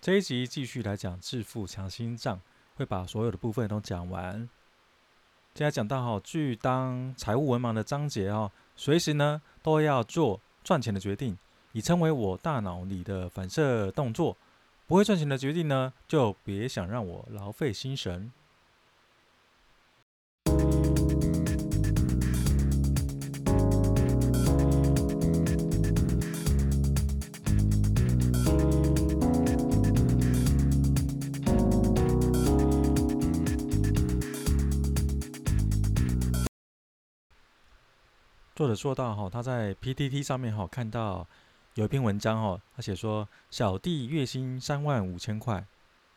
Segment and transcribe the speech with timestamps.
[0.00, 2.40] 这一集继续来讲致富强心脏，
[2.74, 4.48] 会把所有的部分都讲完。
[5.52, 11.36] 接下来讲到哈，拒当财务文盲的章节哦，随时呢都要做赚钱的决定，
[11.72, 14.34] 已成为我大脑里的反射动作。
[14.86, 18.32] 不会赚钱的决定呢，就别想让我劳费心神。
[38.60, 41.26] 作者说到哈，他在 PTT 上面哈看到
[41.76, 45.64] 有一篇文章哈，他写说小弟月薪三万五千块，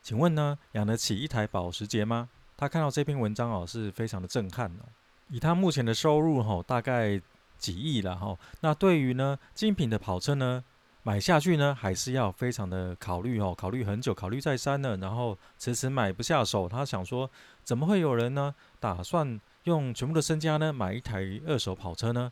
[0.02, 2.28] 请问呢养得起一台保时捷吗？
[2.54, 4.84] 他看到这篇文章哦是非常的震撼哦。
[5.30, 7.18] 以他目前的收入哈，大概
[7.56, 10.62] 几亿了哈，那对于呢精品的跑车呢
[11.02, 16.68] 买下去呢，还是要非常的考虑哦，考虑很久，考虑再三呢，然后迟迟买不下手。
[16.68, 17.30] 他想说，
[17.62, 19.40] 怎么会有人呢打算？
[19.64, 22.30] 用全部的身家呢，买一台二手跑车呢，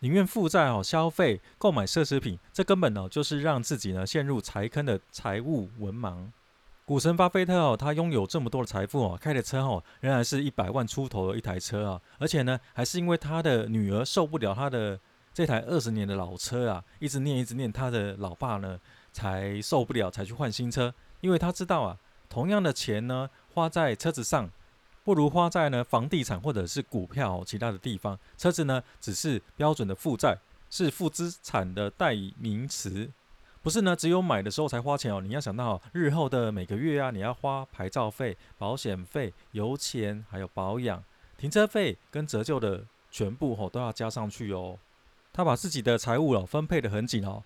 [0.00, 6.30] 宁愿负债哦，消费购买奢侈品，这根本呢就是让自己呢陷入财坑的财务文盲。
[6.84, 14.98] 股神巴菲特哦，他拥有这么多的财富哦，开的车哦，仍然是一百万出头的一台车啊，而且呢，还是因为他的女儿受不了他的
[15.34, 18.78] 这台二十年的老车啊，一直念一直念，他的老爸呢
[19.12, 24.48] 才受不了，才去换新车，因为他知道啊，同样的钱呢花在车子上。
[25.08, 30.36] 不如花在呢房地产或者是股票其他的地方，车子呢只是标准的负债，
[30.68, 33.08] 是负资产的代名词，
[33.62, 35.22] 不是呢只有买的时候才花钱哦。
[35.22, 41.02] 你要想到日后的每个月啊，你要花牌照费、保险费、油钱，还有保养、
[41.38, 44.76] 停车费跟折旧的全部哦都要加上去哦。
[45.32, 47.42] 他把自己的财务哦分配得很紧哦。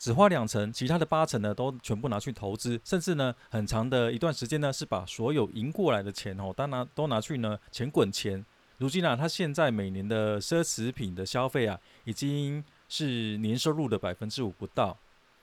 [0.00, 8.42] 只花两成，其他的八成呢，都全部拿去投资，甚至呢，很长的一段时间呢，是把所有赢过来的钱哦，当拿都拿去呢，钱滚钱。
[8.78, 14.96] 如今啊，他现在每年的奢侈品的消费啊，已经是年收入的百分之五不到，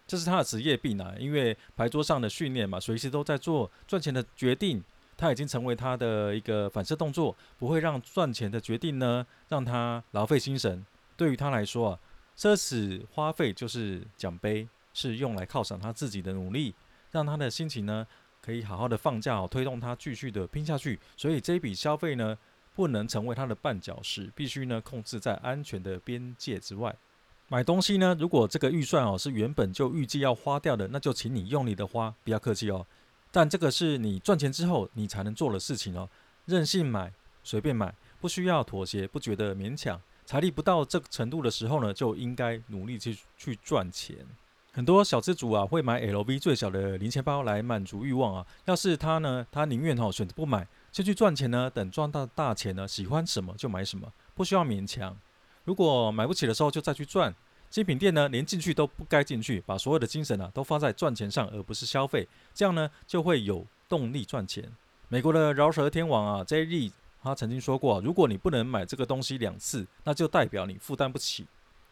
[0.08, 1.14] 这是他的职业病啊。
[1.20, 4.84] 因为牌桌上的训练嘛，随时都在做赚钱的决定，
[5.16, 10.84] 他已经成为他的一个反射动作，不会让赚钱的决定呢，让他劳费心神。
[11.16, 12.00] 对于他来说啊。
[12.38, 16.76] 奢侈花费就是奖杯，是用来犒赏他自己的努力，
[17.12, 18.06] 让他的心情呢
[18.42, 21.00] 可以好好的放假哦，推动他继续的拼下去。
[21.16, 22.38] 所以这一笔消费呢
[22.76, 26.96] 不能成为他的绊脚石，必须呢控制在安全的边界之外。
[27.50, 32.86] 买东西呢，如果这个预算哦是原本就预计要花掉的，那就请你用力的花，不要客气哦。
[33.32, 36.08] 但这个是你赚钱之后你才能做的事情哦，
[36.46, 37.12] 任性买，
[37.44, 40.00] 随便买，不需要妥协，不觉得勉强。
[40.28, 44.18] 财力不到这个程度的时候呢，就应该努力去去赚钱。
[44.74, 48.46] 很多小资族啊，会买 LV 最小的零钱包来满足欲望啊。
[48.66, 51.72] 要是他呢，他宁愿哈选择不买，先去赚钱呢。
[51.74, 55.18] 等赚到大钱呢，喜欢什么就买什么，不需要勉强。
[55.64, 57.34] 如果买不起的时候，就再去赚。
[57.70, 62.28] 精品店呢，连进去都不该进去，把所有的精神啊都放在赚钱上，而不是消费。
[62.54, 64.70] 这样呢，就会有动力赚钱。
[65.08, 66.92] 美国的饶舌天王啊，Jay Z。
[67.28, 71.46] 他曾经说过：“如果你不能买这个东西两次，那就代表你负担不起。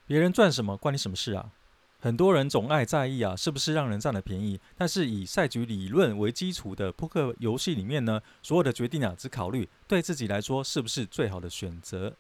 [0.08, 1.52] 别人赚什么，关你什么事啊？”
[2.00, 4.60] 很多人总爱在意啊，是不是让人占了便宜？
[4.78, 12.14] 但是以赛局理论为基础的扑克游戏里面呢，所有的决定啊，只考虑对自己来说是不是最好的选择。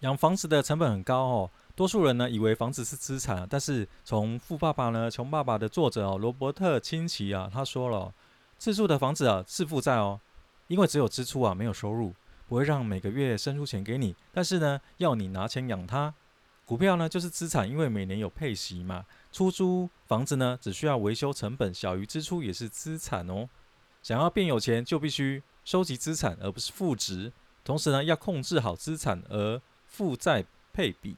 [0.00, 8.14] 养房子的成本很高哦，多数人呢以为房子是资产，但是从《富爸爸呢穷爸爸》的作者哦罗伯特清崎啊，他说了，
[8.56, 10.18] 自住的房子啊是负债哦，
[10.68, 12.14] 因为只有支出啊，没有收入。
[12.48, 16.14] 不会让每个月生出钱给你，但是呢，要你拿钱养它。
[16.64, 19.06] 股票呢就是资产，因为每年有配息嘛。
[19.30, 23.48] 出租房子呢，只需要维修成本小于支出，也是资产哦。
[24.02, 27.32] 想要变有钱，就必须收集资产，而不是负值。
[27.64, 31.16] 同时呢，要控制好资产而负债配比。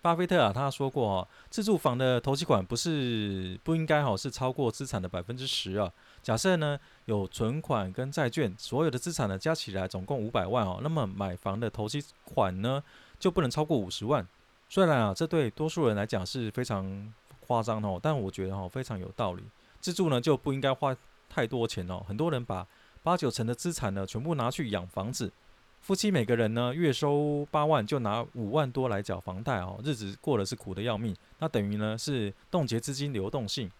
[0.00, 5.92] 巴菲特啊，他说过哦，自住房的头期款不是不应该好是超过资产的百分之十啊。
[6.22, 12.82] 假设呢有存款跟债券，所有的资产呢加起来总共五百万哦，那么买房的头期款呢
[13.18, 14.26] 就不能超过五十万。
[14.68, 19.42] 虽然啊这对多数人来讲是非常夸张哦，但我觉得哦非常有道理。
[19.80, 20.96] 自住呢就不应该花
[21.28, 22.66] 太多钱哦，很多人把
[23.02, 25.32] 八九成的资产呢全部拿去养房子。
[25.80, 31.16] 夫妻每个人呢，月收八万，就拿五万多来缴房贷哦，日子过得是苦得要命。
[31.38, 33.70] 那等于呢是冻结资金流动性。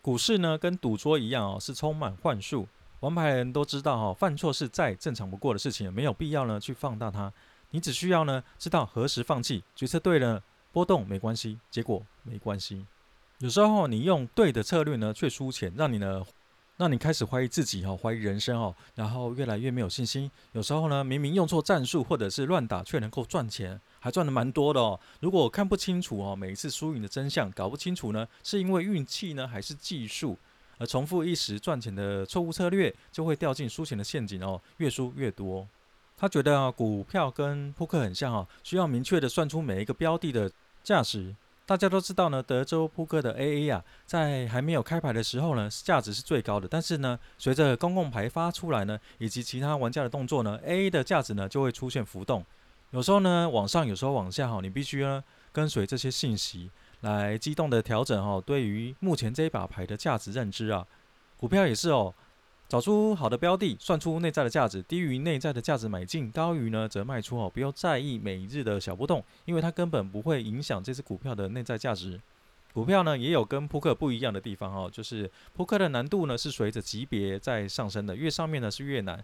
[0.00, 2.68] 股市呢跟赌桌一样哦，是充满幻术。
[3.00, 7.32] 王牌人都知道哈，犯错是再正常不过的事情，没有必要呢去放大它。
[7.70, 12.86] 你只需要呢知道何时放弃，决策对了，波动没关系，结果没关系。
[13.38, 16.24] 有时候你用对的策略呢却输钱，让你呢
[16.78, 20.30] 那你开始怀疑自己哈，怀疑人生哦，然后越来越没有信心。
[20.52, 25.00] 有时候呢，明明用错战术或者是乱打，却能够赚钱，还赚得蛮多的哦。
[25.20, 30.36] 如果看不清楚哦，每一次输赢的真相，搞不清楚呢，是因为运气呢，还是技术？
[30.78, 35.66] 而重复一时赚钱的错误策略，就会掉进输钱的陷阱哦，越输越多。
[36.18, 40.52] 他觉得啊，股票跟扑克很像哦，需要明确的算出每一个标的的
[40.84, 41.34] 价值。
[41.66, 46.68] 大家都知道呢，德州扑克的 AA 啊，在还没有开牌的时候呢，价值是最高的。
[46.68, 52.44] 但是呢，随着公共牌发出来呢，以及其他玩家的动作呢，AA 的价值呢就会出现浮动。
[52.92, 56.70] 有时候呢往上，有时候往下哈，你必须呢跟随这些信息
[57.00, 58.40] 来机动的调整哈。
[58.46, 60.86] 对于目前这一把牌的价值认知啊，
[61.36, 62.14] 股票也是哦。
[62.68, 67.48] 找出好的标的，算出内在的价值，低于内在的价值买进，高于呢则卖出哦。
[67.48, 72.20] 不要在意每日的小波动，因为它根本不会影响这只股票的内在价值。
[72.72, 79.22] 股票呢也有跟扑克不一样的地方哦，就是扑克的难度呢是随着级别在上升的，越上面呢是越难。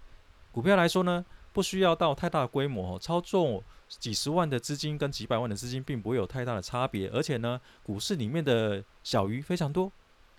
[0.52, 9.90] 股票来说呢，不需要到太大规模哦，操纵几十万的资金跟几百万的资金并不会有太大的差别，而且呢，股市里面的小鱼非常多。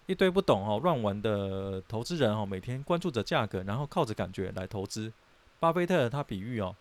[0.06, 5.12] 一堆不懂哦乱玩的投资人哦，每天关注着价格，然后靠着感觉来投资。
[5.60, 6.76] 巴菲特他比喻哦，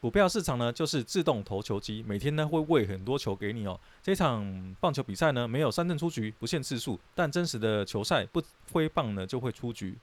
[0.00, 3.80] 股票市场呢就是自动投球机，每天呢会喂很多球给你哦。
[4.02, 8.42] 这场棒球比赛呢没有三振出局，不限次数，但真实的球赛不
[8.72, 9.96] 挥棒呢就会出局。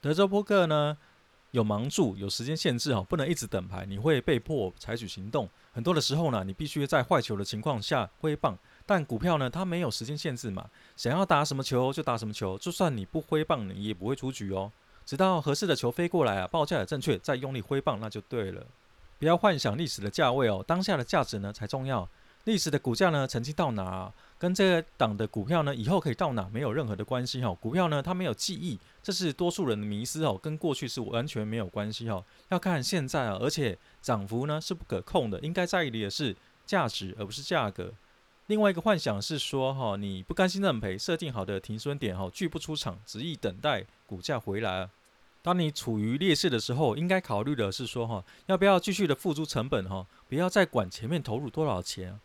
[0.00, 0.98] 德州扑克呢
[1.52, 5.48] 有盲注，有时间限制哦，不能一直等牌，你会被迫采取行动。
[5.72, 8.58] 很多的时候呢，你必须在坏球的情况下挥棒。
[8.86, 14.70] 但股票呢，它没有时间限制嘛，想要打什么球就打什么球，就算你不挥棒，你也不会出局哦。
[15.04, 18.64] 直到合适的球飞过来啊，报价也正确，再用力挥棒，那就对了。
[19.18, 22.08] 不要幻想历史的价位哦，当下的价值呢才重要。
[22.44, 27.56] 历史的股价呢，曾经到哪，跟这个档的股票呢，以后可以到哪没有任何的关系哦。
[27.60, 32.24] 股票呢，它没有记忆，这是多数人的迷思哦，跟过去是完全没有关系哦。
[32.50, 37.92] 要看现在啊，而且涨幅呢是不可控的，应该在意的也是价值，而不是价格。
[38.48, 44.88] 另外一个幻想是说，哈，你不甘心认赔，设定好的停损点，哈，拒不出场，执意等待股价回来。
[45.42, 52.20] 当你处于劣势的时候，应该考虑的是说，哈，要不要继续的付出成本，哈，不要再管前面投入多少钱。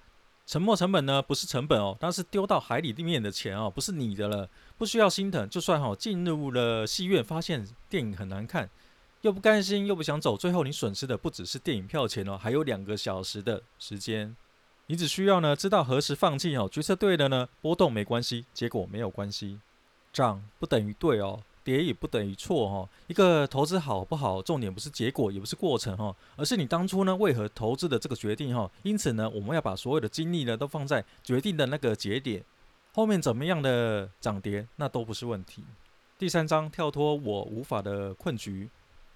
[0.45, 5.49] 沉没成本呢，不是成本哦，但是丢到海里面的钱哦，不是你的了，不需要心疼。
[5.49, 8.69] 就算哈进入了戏院，发现电影很难看，
[9.21, 14.35] 又不甘心又不想走，最后你损失的不只是电影票钱哦，还有两个小时的时间。
[14.91, 16.67] 你只需要呢，知道何时放弃哦。
[16.69, 19.57] 决策对了呢，波动没关系，结果没有关系。
[20.11, 22.89] 涨不等于对哦，跌也不等于错哦。
[23.07, 28.69] 一个投资好不好，重点不是结果，也不是过程哈，而是你当初呢为何投资的这个决定哈。
[28.83, 32.43] 因此呢，我们要把所有的精力呢都放在决定的那个节点，
[32.93, 35.63] 后面怎么样的涨跌那都不是问题。
[36.19, 38.69] 第三章，跳脱我无法的困局。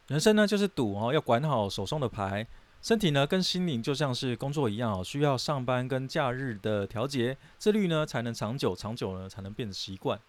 [0.08, 2.48] 人生呢就是赌哦，要管好手中的牌。
[2.86, 10.20] 身体呢，跟心灵就像是工作一样哦，需要上班跟假日的调节，自律呢才能长久，长久呢才能变成习惯。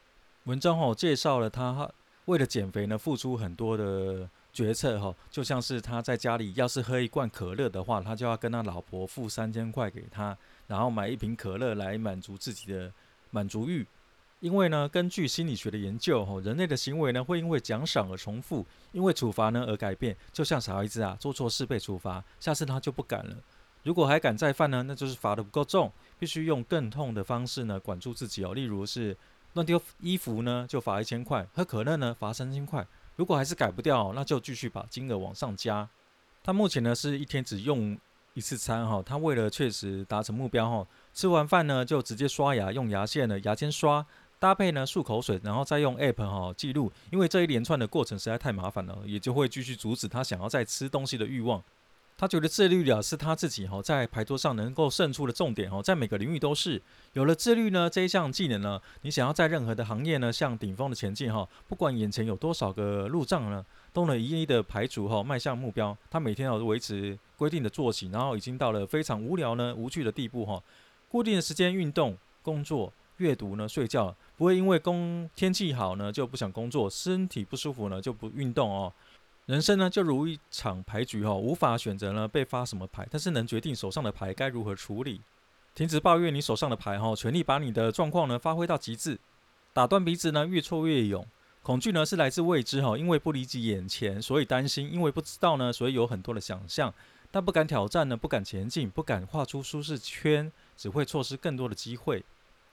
[0.45, 1.87] 文章哦介绍了他
[2.25, 10.35] 为了减肥呢，付出很多的决策哈，就像是他在家里要是喝一罐可乐的话，他就要跟他老婆付三千块给他，
[10.67, 12.91] 然后买一瓶可乐来满足自己的
[13.33, 13.87] 满足欲。
[14.41, 20.15] 因为呢，根据心理学的研究，吼，人类的行为呢会因为奖赏而重复，因为处罚呢而改变。
[20.31, 23.35] 就像小孩子啊，做错事被处罚，下次他就不敢了。
[23.83, 28.53] 如果还敢再犯呢，那就是罚得不够重，必须用更痛的方式呢管住自己哦。
[28.53, 29.17] 例如是
[29.55, 32.87] 乱丢衣服呢，就罚一千块；喝可乐呢，罚三千块。
[33.17, 35.89] 如果还是改不掉，那就继续把金额往上加。
[36.43, 37.99] 他目前呢是一天只用
[38.35, 44.05] 一次餐哈，他为了确实达成目标哈，吃完饭呢就直接刷牙，用牙线呢牙签刷。
[44.39, 51.63] 搭配呢漱口水，然后再用 App 哈记录，因为这一连串的过程实在太麻烦了，也就会继续阻止他想要再吃东西的欲望。
[52.19, 56.81] 他觉得自律了是他自己哈在牌桌上能够胜出的重点哈，在每个领域都是
[57.13, 63.63] 有了自律呢这一项技能呢，你想要在任何的行业呢向顶峰的前进哈，不管眼前有多少个路障呢，
[63.93, 65.95] 都能一一的排除哈，迈向目标。
[66.11, 70.63] 他每天要维持规定的作息，然后已经到了非常无聊呢无趣的地步哈，
[71.11, 74.15] 固定的时间运动、工作、阅读呢、睡觉。
[74.37, 78.93] 不会因为工天气好呢就不想工作，身体不舒服呢就不运动哦。
[79.47, 85.21] 人生呢就如一场牌局哦，无法选择呢被发什么牌，但是能决定手上的牌该如何处理。
[85.75, 89.19] 停止抱怨你手上的牌哈，全力把你的状况呢发挥到极致。
[89.73, 91.27] 打断鼻子呢越挫越勇。
[91.63, 96.93] 恐惧呢是来自未知哈，因为不理解眼前，所以担心；因为不知道呢，所以有很多的想象。
[97.31, 102.25] 但不敢挑战呢，不敢前进，不敢画出舒适圈，只会错失更多的机会。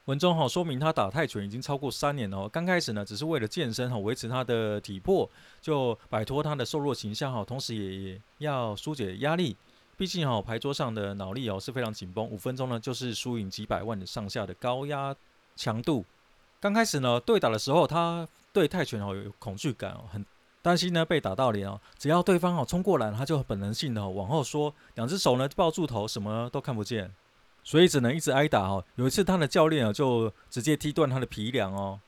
[0.05, 5.29] 文中哈说明他打泰拳已经超过三年了，刚开始呢只是为了健身哈，维持他的体魄，
[5.61, 9.55] 就摆脱他的瘦弱形象哈，同时也要疏解压力。
[9.95, 15.15] 毕竟哈牌桌上的脑力哦是非常紧绷，五分钟呢就是输赢几百万的上下的高压
[15.55, 16.03] 强度。
[16.59, 20.25] 刚开始呢对打的时候，他对泰拳哦有恐惧感哦，很
[20.61, 21.79] 担心呢被打到脸哦。
[21.97, 27.09] 只要对方哦冲过来，他就本能性的往后缩，两只手呢抱住头，什么都看不见。
[27.63, 28.83] 所以只能一直挨打哦。
[28.95, 31.99] 有一次，他的教练啊就直接踢断他的皮梁哦。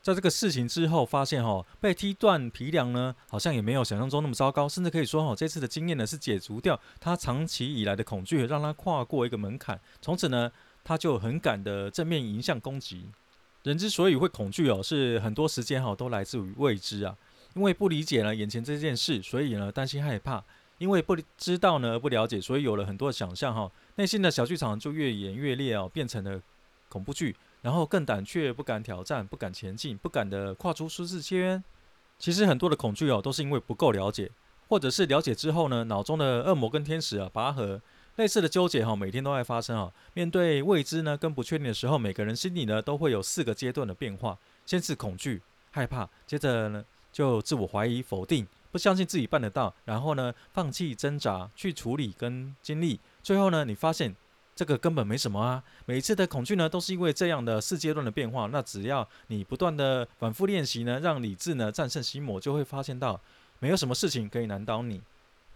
[0.00, 9.80] 在这个事情之后，发现哦，被踢断皮梁呢，好像也没有想象中那么糟糕，甚至可以说哦，这次的经验呢是解除掉他长期以来的恐惧，让他跨过一个门槛。
[10.00, 10.50] 从此呢，
[10.82, 13.06] 他就很敢的正面迎向攻击。
[13.62, 17.16] 人之所以会恐惧哦，是很多时间哈都来自于未知啊，
[17.54, 20.42] 因为不理解了眼前这件事，所以呢担心害怕。
[20.82, 26.42] 因为不知道呢，不了解，所以有了很多的想象哈，内心的小剧场就越演越烈哦，变成了
[26.88, 31.62] 恐怖剧，然后更胆怯，不敢挑战，不敢前进，不敢的跨出舒适圈。
[32.18, 34.28] 其实很多的恐惧哦，都是因为不够了解，
[34.66, 37.80] 或者是了解之后呢，脑中的恶魔跟天使啊拔河，
[38.16, 39.92] 类似的纠结哈，每天都在发生啊。
[40.14, 44.36] 面对未知呢，跟不确定的时候，每个人心里呢都会有四个阶段的变化，
[44.66, 48.44] 先是恐惧、害怕，接着呢就自我怀疑、否定。
[48.72, 54.16] 不相信自己办得到，然后呢，放弃挣扎，去处理跟经历，最后呢，你发现
[54.56, 55.62] 这个根本没什么啊。
[55.84, 58.46] 每一次的恐惧呢，都是因为这样的四阶段的变化。
[58.46, 63.20] 那只要你不断的反复练习呢，让理智呢战胜心魔，就会发现到
[63.58, 65.02] 没有什么事情可以难倒你。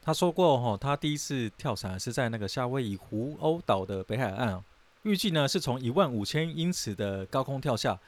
[0.03, 4.63] 他说过哈，他第一次跳伞是在那个夏威夷湖鸥岛的北海岸啊，
[5.05, 7.99] 预计呢是从一万五千英尺的高空跳下。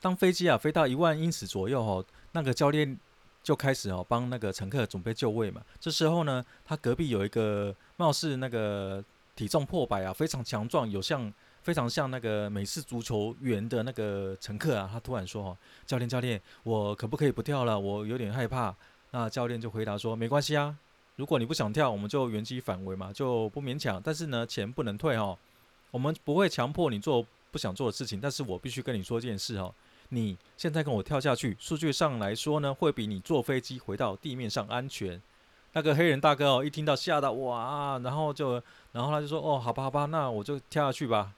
[0.00, 2.02] 当飞机啊飞到一万英尺左右哈，
[2.32, 2.98] 那个教练。
[3.44, 5.60] 就开始哦，帮那个乘客准备就位嘛。
[5.78, 9.04] 这时候呢，他隔壁有一个貌似那个
[9.36, 11.30] 体重破百啊，非常强壮，有像
[11.62, 14.88] 非常像那个美式足球员的那个乘客啊。
[14.90, 17.78] 他突然说：“哦，教练，教练，我可不可以不跳了？
[17.78, 18.74] 我有点害怕。”
[19.12, 20.74] 那教练就回答说：“没关系啊，
[21.16, 24.00] 如果你不想跳，我们就原机返回嘛，就不勉强。
[24.02, 25.38] 但是呢，钱不能退哦，
[25.90, 28.18] 我们不会强迫你做不想做的事情。
[28.18, 29.74] 但是我必须跟你说件事哦。”
[30.10, 35.20] 你现在跟我跳下去，数据上来说呢，会比你坐飞机回到地面上安全。
[35.72, 41.32] 那个黑人大哥哦，一听到吓到哇，然后就，然后他就说哦，好吧，好吧，那我就跳下去吧。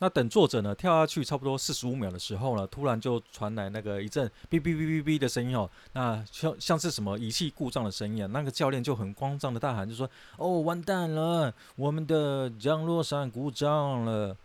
[0.00, 8.28] 那等作者呢跳下去差不多四十五秒的时候呢，突然就传来那个一阵哔哔哔哔哔的声音哦，那像像是什么仪器故障的声音啊。
[8.30, 14.36] 那个教练就很慌张的大喊，就说哦，完蛋了，我们的降落伞故障了。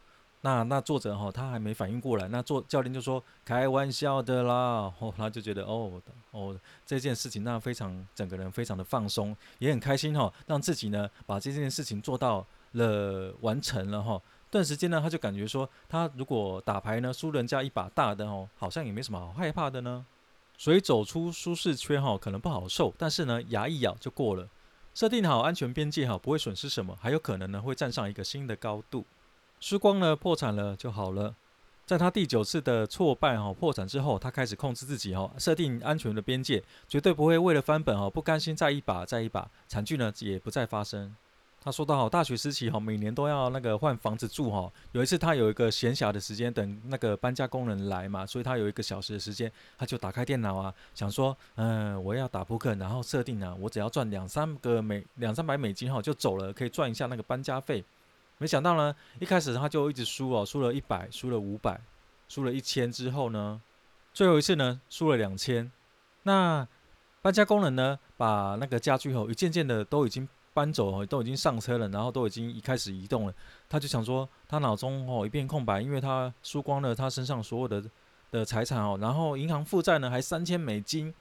[0.45, 14.21] 那那作者哈，他还没反应过来，那做教练就说开玩笑的啦，哦，他就觉得哦哦这件事情那非常整个人非常的放松，也很开心哈，让自己呢把这件事情做到了完成了哈，
[14.51, 20.05] 顿时间呢他就感觉说他如果打牌呢输人家一把大的哦，好像也没什么好害怕的呢，
[20.57, 24.49] 所以走出舒适圈哈可能不好受，但是呢牙一咬就过了，
[24.93, 29.05] 设定好安全边界哈不会损失什么，还有可能呢会站上一个新的高度。
[29.63, 31.33] 输光了，破产了就好了。
[31.85, 41.15] 在他第九次的挫败哈破产之后，他开始控制自己哈，设定安全的边界，绝对不会为了翻本哈不甘心再一把再一把，惨剧呢也不再发生。
[41.61, 57.81] 他说到哈，大学时期哈每年都要那个换房子住哈，有一次他有一个闲暇的时间，等那个搬家工人来嘛，所以他有一个小时的时间，他就打开电脑啊，想说嗯我要打扑克，然后设定啊我只要赚两三个美两三百美金哈就走了，可以赚一下那个搬家费。
[58.39, 61.79] 没想到呢，一开始他就一直输哦，输了一百，输了五百，
[62.27, 63.61] 输了一千之后呢，
[64.13, 65.71] 最后一次呢，输了两千。
[66.23, 66.67] 那
[67.21, 73.33] 搬家工人呢，把那个家具哦，一件件的都已经搬走哦，都已经上车了，然后都已经一开始移动了。
[73.69, 77.83] 他就想说，他脑中哦一片空白，因为他输光了他身上所有的
[78.31, 81.13] 的财产哦，然后银行负债呢还三千美金。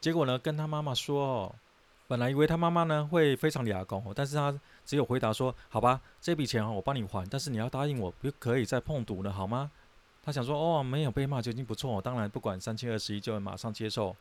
[0.00, 1.54] 结果呢，跟他妈妈说哦。
[2.08, 4.52] 本来以为他妈妈呢会非常哑公，但是他
[4.90, 9.70] 只有回答说：“好吧，这笔钱我帮你还，但是你要答应我不可以再碰赌了，好吗？”
[10.20, 14.16] 他想说：“哦，没有被骂就已经不错，当然不管三七二十一就会马上接受。”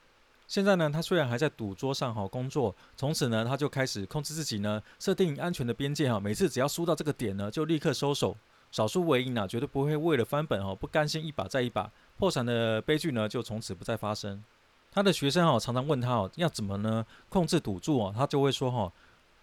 [0.48, 8.38] 现在呢，他虽然还在赌桌上哈工作，从此呢他就开始控制自己呢，设定安全的边界哈，每次只要输到这个点呢，就立刻收手，
[8.72, 14.44] 少输为赢啊，绝对不会为了翻本哈不甘心一把再一把，破产的悲剧呢就从此不再发生。
[14.92, 18.14] 他的学生哦，常常问他哦，要怎么呢控制赌注哦？
[18.16, 18.92] 他就会说哈，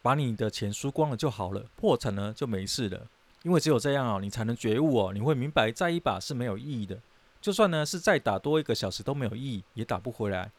[0.07, 3.09] 把你的钱输光了就好了，破产了就没事了。
[3.43, 6.97] 因为只有这样哦，你才能觉悟哦，你会明白再一把是没有意义的。
[7.41, 10.53] 就算呢是再打多一个小时都没有意义，也打不回来。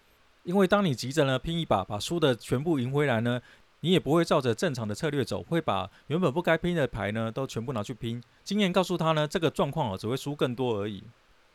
[0.43, 3.41] 因为当你急着呢拼一把，把输的全部赢回来呢，
[3.79, 8.21] 你也不会照着正常的策略走，会把原本不该拼的牌呢都全部拿去拼。
[8.43, 11.01] 经验告诉他呢，这个状况哦只会输更多而已。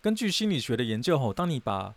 [0.00, 1.94] 根据心理学的研究吼，当你把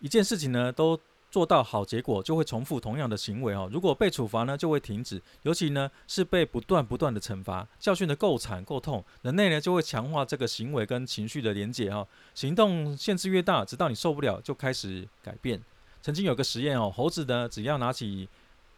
[0.00, 0.98] 一件事情呢都
[1.36, 3.68] 做到好结果，就会重复同样的行为哦。
[3.70, 5.20] 如果被处罚呢，就会停止。
[5.42, 12.08] 尤其呢是被不断不断的惩罚，教训得够惨够痛，人类呢就会强化这个行为跟情绪的连结哈。
[12.34, 15.62] 行动限制越大，直到你受不了，就开始改变。
[16.00, 18.26] 曾经有个实验哦，猴子呢只要拿起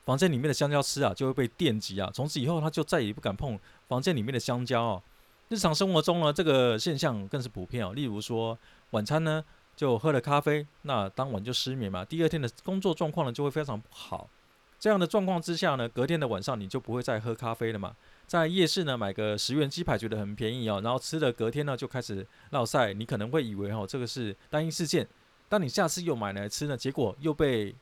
[0.04, 5.02] 房间里面的香蕉吃啊，就会被电击啊，从此以后他就再也不敢碰房间里面的香蕉哦。
[5.48, 7.92] 日常生活中呢，这个现象更是普遍哦。
[7.94, 8.58] 例如说
[8.90, 9.44] 晚餐呢。
[9.78, 12.04] 就喝了咖啡，那当晚就失眠嘛。
[12.04, 14.28] 第二天的工作状况呢，就会非常不好。
[14.76, 17.94] 这样的状况之下呢，隔天的晚上你就不会再喝咖啡了嘛。
[18.26, 22.92] 在夜市呢买个十元鸡排觉得很便宜哦，然后吃了隔天呢就开始落晒。
[22.92, 25.06] 你可能会以为哦这个是单一事件，
[25.48, 27.72] 当你下次又买来吃呢，结果又被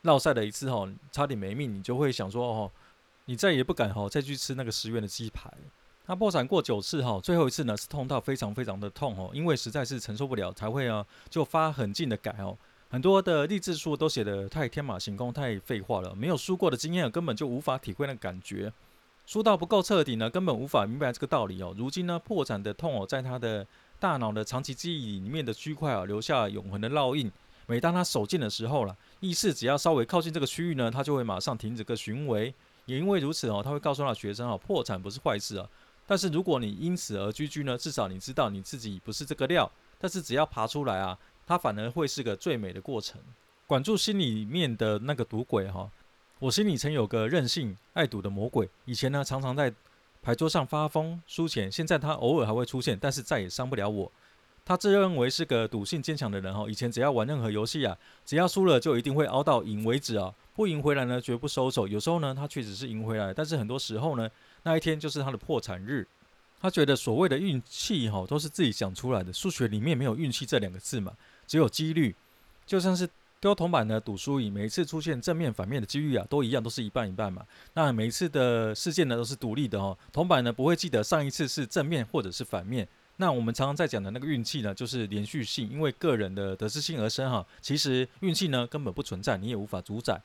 [0.00, 2.70] 落晒了一次哦，差点没命，你就会想说哦，
[3.26, 5.52] 你再也不敢哦再去吃那个十元的鸡排。
[6.04, 12.56] 他破产过九次哈，最后一次呢是痛到非常非常的痛哦，因为实在是承受不了，才会啊就发狠劲的改哦。
[12.90, 18.70] 很多的励志书都写得太天马行空，太废话了，没有输过的经验根本就无法体会那感觉，
[19.26, 21.74] 输到不够彻底呢，根本无法明白这个道理哦。
[21.78, 23.66] 如今呢，破产的痛哦，在他的
[23.98, 27.30] 大脑的长期记忆里面的区块啊，留下永恒的烙印。
[27.66, 32.52] 每当他手贱的时候了，意识只要稍微靠近这个区域呢，他就会马上停止个行为。
[32.86, 35.66] 也因为如此哦，他会告诉他的学生啊，破产不是坏事啊。
[36.06, 39.70] 但是如果你因此而居居呢，至少你知道你自己不是这个料。
[39.98, 41.16] 但是只要爬出来啊，
[41.46, 43.20] 它反而会是个最美的过程。
[43.68, 45.88] 管住心里面的那个赌鬼哈，
[46.40, 49.72] 我心里曾有个任性爱赌的魔鬼，以前呢常常在
[50.20, 54.10] 牌桌上发疯输钱，现在他偶尔还会出现，但是再也伤不了我。
[54.64, 61.86] 他自认为是个赌性坚强的人哈，以前只要玩任何游戏啊，只要输了就一定会熬到赢为止啊，不赢回来呢绝不收手。
[61.86, 64.28] 有时候呢他确实是赢回来，但是很多时候呢。
[64.64, 66.06] 那一天就是他的破产日，
[66.60, 71.12] 他觉得所谓的运气哈都是自己想出来的，数学里面没有运气这两个字嘛，
[71.46, 72.14] 只有几率。
[72.64, 73.08] 就像是
[73.40, 77.44] 丢铜板呢赌输赢，每一次出现正面反面的几率啊都一样，都是一半一半嘛。
[77.74, 82.86] 那每一次的事件呢都是独立的哦，铜板呢不会记得上一次是正面或者是反面。
[83.16, 87.44] 那我们常常在讲的那个运气呢，就是连续性，因为个人的得失心而生哈。
[87.60, 90.20] 其实运气呢根本不存在，你也无法主宰。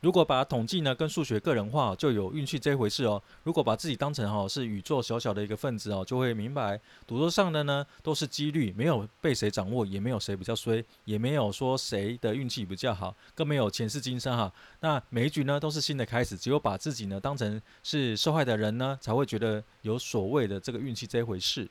[0.00, 3.20] 如果把统计呢跟数学个人化，就有运气这一回事哦。
[3.42, 14.52] 如果把自己当成哈是宇宙小小的一个分子哦，就会明白赌桌上的呢都是几率，没有被谁掌握，也没有谁比较衰，也没有说谁的运气比较好，更没有前世今生哈。
[14.80, 21.68] 那每一局呢都是新的开始，只有把自己呢当成是受害的人呢，才会觉得有所谓的这个运气这一回事。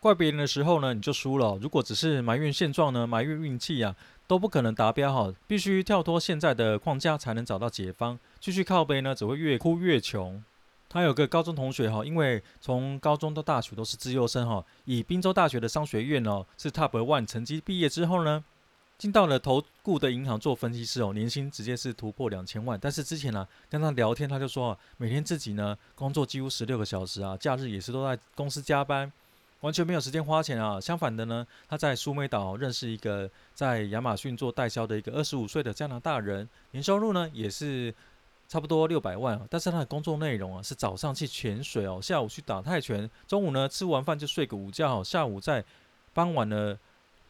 [0.00, 1.58] 怪别人的时候呢，你就输了。
[1.60, 3.94] 如果只是埋怨现状呢，埋怨运气呀。
[4.28, 8.18] 都不可能达标哈，必须跳脱现在的框架才能找到解方。
[8.40, 10.42] 继续靠背呢，只会越哭越穷。
[10.88, 18.44] 他有个高中同学哈，因为从高中到大学都是资优生哈，以宾州大学的商学院哦是 Top One 成绩毕业之后呢，
[18.98, 22.76] 进到了投顾的银行做分析师哦，年薪直接是突破两千万。
[22.82, 29.12] 但是之前呢，跟他聊天，他就说每天自己呢工作几乎十六个小时啊，假日也是都在公司加班。
[29.60, 30.78] 完全没有时间花钱啊！
[30.80, 37.92] 相反的呢，他在苏梅岛认识一个在亚马逊做代销的一个二十五岁的加拿大人，年收入呢也是
[38.46, 39.40] 差不多六百万。
[39.48, 45.64] 但是他的工作内容啊是早上去潜水哦，下午去打泰拳，中午呢吃完饭就睡个午觉，下午在
[46.12, 46.78] 傍晚呢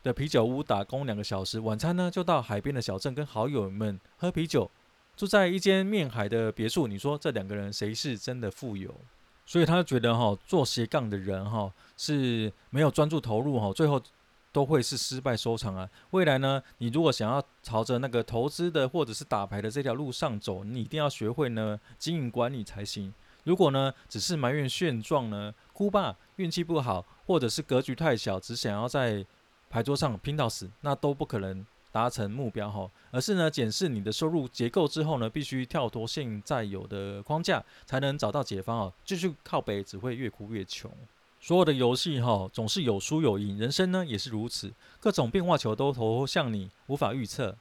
[0.03, 4.69] 的啤酒屋打工两个小时，晚餐呢就到海边的小镇跟好友们喝啤酒，
[5.17, 6.87] 住在一间面海的别墅。
[6.89, 8.95] 你说这两个人谁是真的富有？
[9.47, 14.03] 所以他觉得哈，做斜杠的人哈是没有专注投入哈，最后
[14.51, 15.89] 都会是失败收场啊。
[16.11, 23.15] 未来呢，你如果想要朝着那个投资的或者是打牌的这条路上走，你一定要学会呢经营管理才行。
[23.45, 29.25] 如果呢只是埋怨现状呢，哭吧，运气不好，或者是格局太小，只想要在
[29.71, 31.65] 牌桌上拼到死，那都不可能。
[31.97, 38.93] 达成目标哈，而是呢检视你的收入结构之后呢，必须跳脱现在有的框架，才能找到解方哦。
[39.03, 40.91] 继续靠北只会越哭越穷。
[41.41, 47.57] 所有的游戏哈总是有输有赢，人生呢也是如此，各种变化球都投向你，无法预测。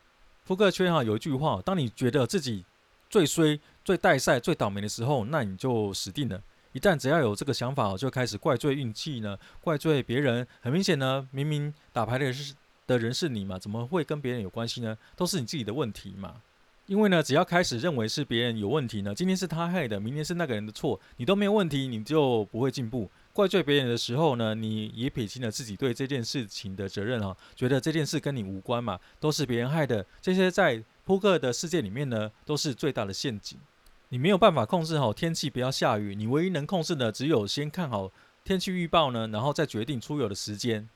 [0.45, 2.65] 扑克圈哈有一句话，当你觉得自己
[3.10, 6.41] 最衰、最带赛、最倒霉的时候，那你就死定了。
[6.74, 10.45] 一旦只要有这个想法，就开始怪罪运气呢，怪罪别人。
[10.60, 12.54] 很明显呢，明明打牌的是。
[12.88, 13.58] 的人是你嘛？
[13.58, 14.98] 怎么会跟别人有关系呢？
[15.15, 16.41] 都是你自己的问题嘛。
[16.88, 23.10] 因为呢，只要开始认为是别人有问题呢，今天是他害的，明天是那个人的错，你都没有问题，你就不会进步。
[23.34, 30.06] 怪罪别人的时候呢，你也撇清了自己对这件事情的责任哈，觉得这件事跟你无关嘛，都是别人害的。
[30.21, 33.58] 这些在扑克的世界里面呢，都是最大的陷阱。
[34.10, 38.12] 你没有办法控制好天气不要下雨，你唯一能控制的只有先看好
[38.43, 40.88] 天气预报呢，然后再决定出游的时间。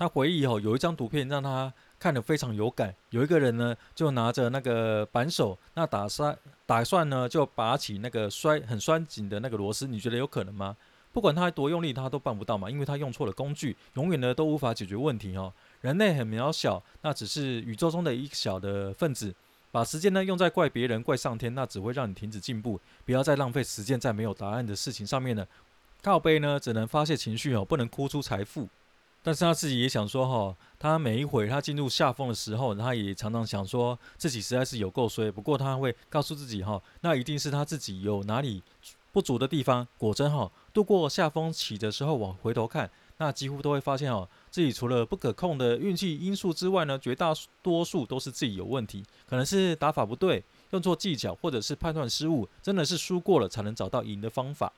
[0.00, 6.34] 他回忆哦有一张图片让他看得非常有感，有一个人呢就拿着那个扳手，那打算
[6.64, 10.74] 打算呢就拔起那个摔很拴紧的那个螺丝，你觉得有可能吗？
[11.12, 15.52] 不管他多用力，他都办不到嘛，因为他用错了工具，永远呢都无法解决问题哦。
[15.82, 19.34] 人类很渺小，那只是宇宙中的一小的分子。
[19.70, 22.80] 把时间呢用在怪别人、怪上天，那只会让你停止进步。
[23.04, 25.46] 不要再浪费时间在没有答案的事情上面了。
[26.00, 28.66] 靠背呢只能发泄情绪哦，不能哭出财富。
[29.22, 35.30] 但是他自己也想说哈，他每一回他进入下风的时候，他也常常想说自己实在是有够衰。
[35.30, 38.62] 不过他会告诉自己哈，那一定是他自己有哪里
[39.12, 39.86] 不足的地方。
[39.98, 42.90] 果真哈，度过下风期的时候，往回头看。
[43.18, 54.72] 那几乎都会发现哦，自己除了不可控的运气因素之外呢，绝大多数都是自己有问题，可能是打法不对，用错技巧，或者是判断失误，真的是输过了才能找到赢的方法。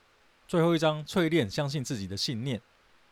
[0.48, 2.60] 最后一章，淬炼相信自己的信念，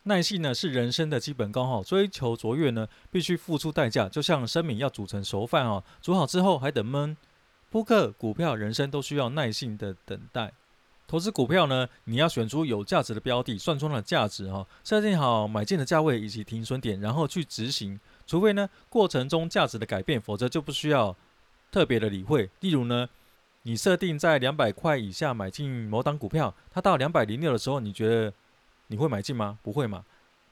[0.03, 7.15] 耐性呢是人生的基本功哈，追求卓越呢必须付出代价，就像生米要煮成熟饭哦，煮好之后还得焖。
[7.69, 10.51] 扑克、股票、人生都需要耐性的等待。
[11.07, 17.99] 投资股票呢，你要选出有价值的标的，算出它的价值哈，设定好买进的价位以及停损点，然后去执行。
[18.25, 21.15] 除非呢过程中价值的改变，否则就不需要
[21.71, 22.49] 特别的理会。
[22.61, 23.07] 例如呢，
[23.63, 28.33] 你设定在两百块以下买进某档股票，它到两百零六的时候，你觉得
[28.91, 29.57] 你会买进吗？
[29.63, 30.03] 不会嘛。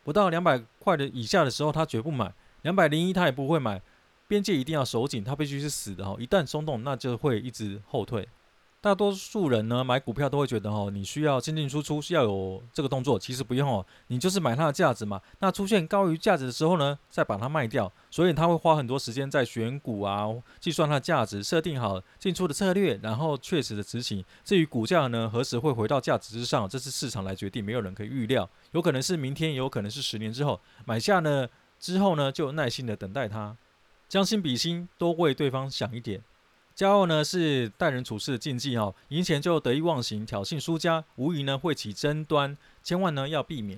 [0.04, 2.34] 不到两百块的以下的时候，他绝不买。
[2.64, 3.82] 两百零一他也不会买。
[4.28, 8.28] 边界一定要守紧，他必须是死的哈，一旦松动，那就会一直后退。
[8.82, 13.20] 大多数人呢买股票都会觉得哦，你需要进进出出，需要有这个动作。
[13.20, 15.22] 其实不用哦，你就是买它的价值嘛。
[15.40, 17.92] 那出现高于价值的时候呢，再把它卖掉。
[18.10, 20.28] 所以他会花很多时间在选股啊，
[20.62, 24.24] 计算它的价值，设定好进出的策略，然后确实的执行。
[24.46, 28.50] 至于股价呢，何时会回到价值之上，这是市场来决定，没有人可以预料。
[28.72, 30.60] 有可能是明天，也有可能是十年之后。
[30.86, 33.58] 买下呢之后呢，就耐心的等待它，
[34.08, 36.24] 将心比心，多为对方想一点。
[36.80, 43.78] 骄傲呢是待人处事的禁忌哈，赢钱就得意忘形，挑衅输家，无疑呢会起争端，千万呢要避免。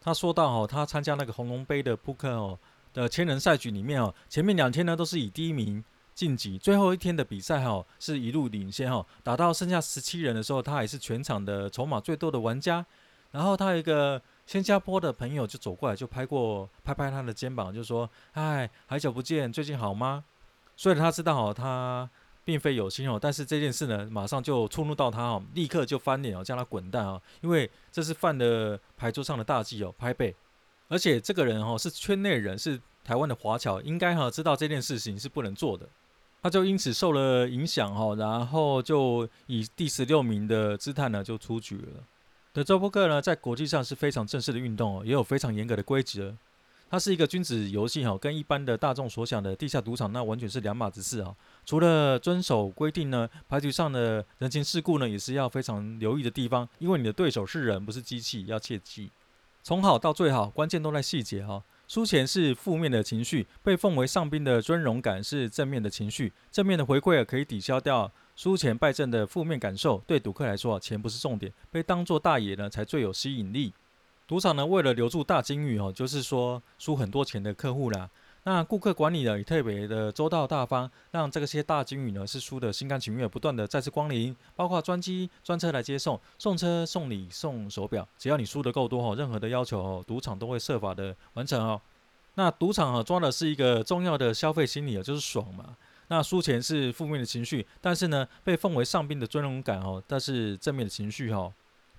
[0.00, 2.58] 他说到哈，他参加那个红龙杯的扑克哦
[2.94, 5.84] 的千人赛局里面哦，前面两天呢都是以第一名
[6.14, 12.82] 晋级，最后一天的比赛哈是一路领先哈，打到剩下十七人的时候，他还是全场的筹码最多的玩家。
[13.30, 20.24] 然后他有一个新加坡的朋友就走过来，就拍过拍拍他的肩膀，就说：“嗨，好久不见，最近好吗？”
[20.78, 22.08] 所以他知道哦，他。
[22.48, 27.20] 并非有心哦，但是这件事呢，马上就触怒到他哦，立刻就翻脸哦，叫他滚蛋啊！
[27.42, 30.34] 因为这是犯了牌桌上的大忌哦，拍背。
[30.88, 35.86] 而且这个人哦是圈内人，是台湾的华侨，应该哈知道这件事情是不能做的。
[36.42, 42.02] 他就因此受了影响哈，然后就以第十六名的姿态呢就出局了。
[42.54, 46.34] 德州扑克呢，在国际上是非常正式的运动哦，也有非常严格的规则。
[46.90, 51.34] 它是一个君子游戏哈，跟一般的大众所想的地下赌场那完全是两码子事啊。
[51.66, 59.10] 除了遵守规定呢，牌局上的人情世故呢也是要非常留意的地方，因为你的对手是人，不是机器，要切记。
[59.62, 61.62] 从好到最好，关键都在细节哈。
[61.86, 70.02] 输钱是负面的情绪，被奉为上宾的尊荣感是正面的情绪，正面的回馈可以抵消掉输钱败阵的负面感受。
[70.06, 73.72] 对赌客来说，钱不是重点，被当作大爷呢才最有吸引力。
[74.28, 78.10] 赌场呢，为了留住大鲸鱼哦，就是说输很多钱的客户啦。
[78.44, 91.80] 那顾客管理呢也特别的周到大方，让这些大鲸鱼呢是输得心甘情愿，不断的再次光临，包括专机专车来接送，送车送礼送手表，只要你输得够多哦，任何的要求哦，赌场都会设法的完成哦。
[92.34, 95.74] 那赌场啊，抓的是一个重要的消费心理啊，就是爽嘛。
[96.08, 101.50] 那输钱是负面的情绪，但是呢，被奉为上宾的尊荣感哦，但是正面的情绪哈。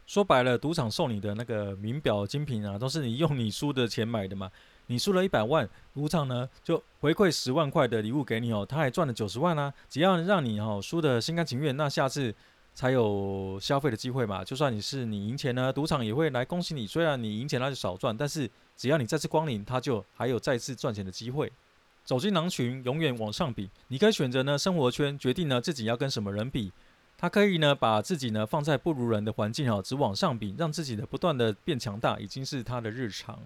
[0.10, 4.50] 说白了，赌场送你的那个名表精品啊，都是你用你输的钱买的嘛。
[4.88, 9.72] 你输了一百万，赌场呢就回馈十万块的礼物给你哦，他还赚了九十万啊。
[9.88, 12.34] 只要让你哦输得心甘情愿，那下次
[12.74, 14.44] 才有消费的机会嘛。
[14.44, 16.88] 就算你是你赢钱呢，赌场也会来恭喜你。
[16.88, 21.52] 虽然你赢钱那就少赚，但是只要你再次光临，他就还有再次赚钱的机会。
[22.04, 23.70] 走进狼群，永远往上比。
[23.90, 26.72] 你可以选择呢生活圈，决定呢自己要跟什么人比。
[27.22, 33.38] 他可以呢，把自己呢放在不如人的环境哦，只往上比，让自己的不断的变强大，已经是他的日常。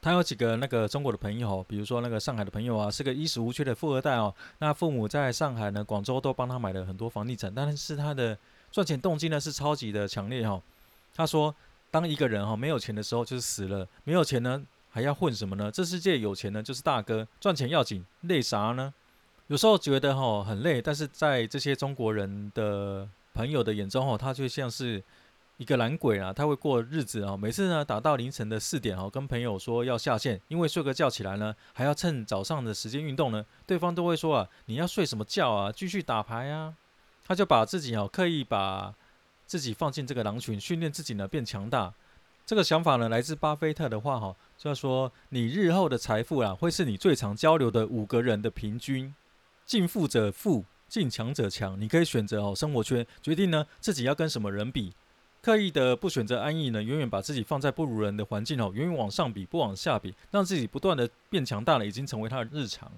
[0.00, 4.34] 他有几个那个中国的朋友，比如说那个上海的朋友啊，是个衣食无缺的富二代哦。
[4.60, 8.38] 那父母在上海呢、广州都帮他买了很多房地产，但是他的
[8.72, 10.58] 赚钱动机呢是超级的强烈哈。
[11.14, 11.54] 他说，
[11.90, 15.70] 当一个人哈没有钱的时候就是死了，没有钱呢还要混什么呢？
[15.70, 18.94] 这世界有钱呢就是大哥，赚钱要紧，累啥呢？
[19.48, 23.06] 有时候觉得哈很累，但是在这些中国人的。
[23.38, 25.00] 朋友的眼中哦，他就像是
[25.58, 27.36] 一个懒鬼啊，他会过日子啊。
[27.36, 36.74] 每次呢打到凌晨的四点哦，跟朋友说要下线，因为睡个觉起来呢，还要趁早上的时间运动呢，对方都会说啊，你要睡什么觉啊，继续打牌啊。
[37.24, 38.92] 他就把自己哦刻意把
[39.46, 41.94] 自己放进这个狼群，训练自己呢变强大。
[42.44, 49.14] 这个想法呢来自巴菲特的话哈，就要说你日后的财富啊，会是你最常交流的五个人的平均。
[49.64, 50.64] 近富者富。
[50.88, 54.92] 进强者强，你可以选择哦生活圈，决定呢自己要跟什么人比，
[55.42, 62.90] 刻意的不选择安逸呢，远远把自己放在不如人的环境哦，远远往上比，不往下比，让自己不断的变强大了，已经成为他的日常。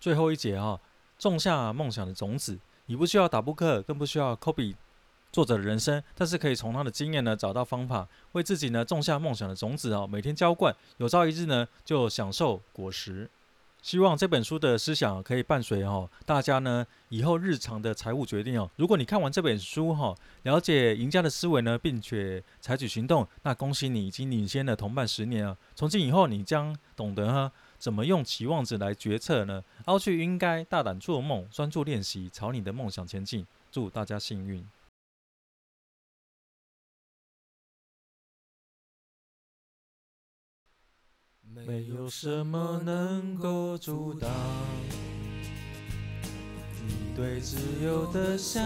[0.00, 0.80] 最后一节哈、哦，
[1.18, 4.74] 种下梦想的种子，你不需要打扑克，更不需要 copy
[5.30, 13.30] 作者的人生，但是可以从他的经验呢找到方法，为自己呢种下梦想的种子哦，每天浇灌，有朝一日呢就享受果实。
[13.84, 18.70] 希望这本书的思想可以伴随哈大家呢以后日常的财务决定哦。
[18.76, 25.54] 如果你看完这本书哈，了解赢家的思维呢，并且采取行动，那恭喜你已经领先了同伴十年了！
[25.74, 29.62] 从今以后，你将懂得哈怎么用期望值来决策呢？
[29.84, 33.46] 凹去应该大胆做梦，专注练习，朝你的梦想前进。
[33.70, 34.66] 祝大家幸运。
[41.66, 44.30] 没有什么能够阻挡。
[46.86, 48.62] 你对自由的向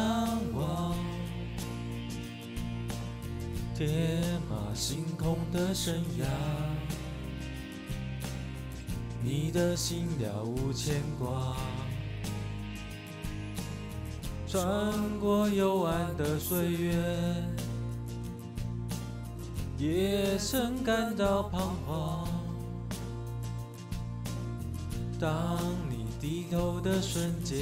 [0.52, 0.96] 往，
[3.76, 6.26] 天马行空的生涯，
[9.22, 11.56] 你的心了无牵挂，
[14.48, 16.96] 穿过幽暗的岁月，
[19.78, 22.37] 也曾感到彷徨。
[25.20, 25.58] 当
[25.90, 27.58] 你低头的瞬间，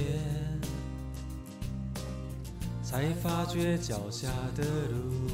[2.83, 5.31] 才发觉脚下的路，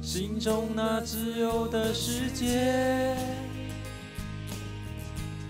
[0.00, 3.14] 心中那自由的世界，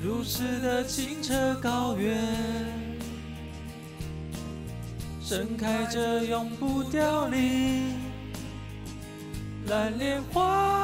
[0.03, 2.21] 如此的清澈高远，
[5.23, 7.95] 盛开着永不凋零
[9.69, 10.84] 蓝莲花。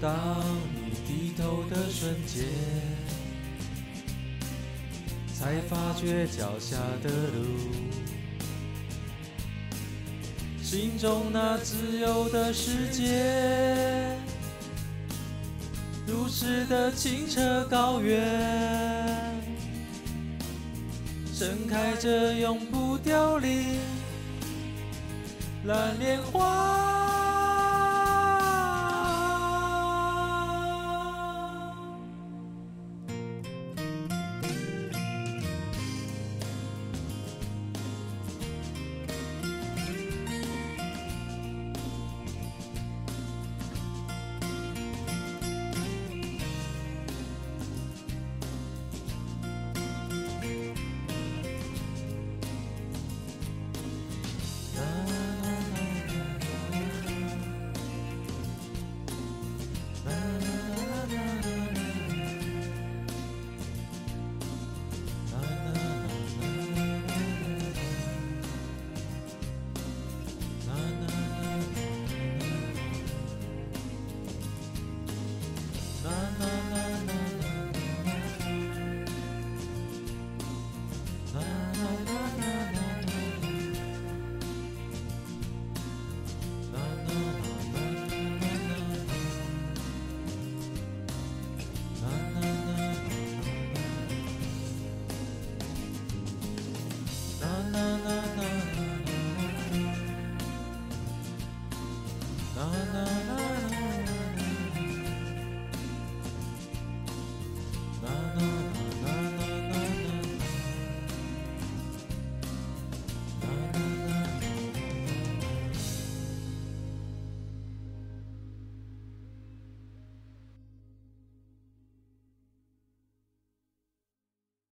[0.00, 0.12] 当
[0.76, 2.44] 你低头的瞬间，
[5.34, 7.42] 才发觉脚下的路，
[10.62, 14.16] 心中那自由的世界，
[16.06, 18.22] 如此的清澈高远，
[21.34, 23.80] 盛开着永不凋零
[25.64, 26.97] 蓝莲花。